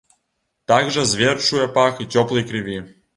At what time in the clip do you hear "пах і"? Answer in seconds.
1.75-2.09